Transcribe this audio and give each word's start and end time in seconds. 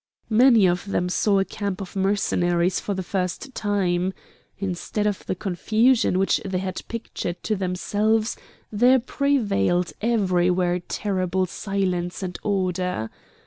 Many 0.31 0.65
of 0.65 0.85
them 0.87 1.09
saw 1.09 1.37
a 1.37 1.45
camp 1.45 1.79
of 1.79 1.95
Mercenaries 1.95 2.79
for 2.79 2.95
the 2.95 3.03
first 3.03 3.53
time. 3.53 4.13
Instead 4.57 5.05
of 5.05 5.23
the 5.27 5.35
confusion 5.35 6.17
which 6.17 6.41
they 6.43 6.57
had 6.57 6.81
pictured 6.87 7.43
to 7.43 7.55
themselves, 7.55 8.35
there 8.71 8.97
prevailed 8.97 9.93
everywhere 10.01 10.79
terrible 10.79 11.45
silence 11.45 12.23
and 12.23 12.39
order. 12.41 13.11